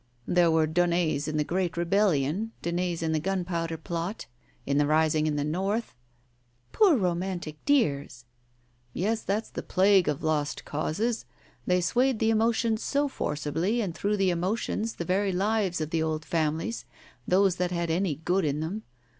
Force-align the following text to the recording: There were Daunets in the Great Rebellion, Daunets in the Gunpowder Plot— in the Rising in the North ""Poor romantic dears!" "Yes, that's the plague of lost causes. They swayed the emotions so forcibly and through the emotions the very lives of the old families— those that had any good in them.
There 0.25 0.49
were 0.49 0.65
Daunets 0.65 1.27
in 1.27 1.37
the 1.37 1.43
Great 1.43 1.77
Rebellion, 1.77 2.53
Daunets 2.63 3.03
in 3.03 3.11
the 3.11 3.19
Gunpowder 3.19 3.77
Plot— 3.77 4.25
in 4.65 4.79
the 4.79 4.87
Rising 4.87 5.27
in 5.27 5.35
the 5.35 5.43
North 5.43 5.93
""Poor 6.71 6.97
romantic 6.97 7.63
dears!" 7.65 8.25
"Yes, 8.95 9.21
that's 9.21 9.51
the 9.51 9.61
plague 9.61 10.07
of 10.07 10.23
lost 10.23 10.65
causes. 10.65 11.25
They 11.67 11.81
swayed 11.81 12.17
the 12.17 12.31
emotions 12.31 12.81
so 12.81 13.07
forcibly 13.07 13.79
and 13.79 13.93
through 13.93 14.17
the 14.17 14.31
emotions 14.31 14.95
the 14.95 15.05
very 15.05 15.31
lives 15.31 15.79
of 15.81 15.91
the 15.91 16.01
old 16.01 16.25
families— 16.25 16.83
those 17.27 17.57
that 17.57 17.69
had 17.69 17.91
any 17.91 18.15
good 18.15 18.43
in 18.43 18.59
them. 18.59 18.81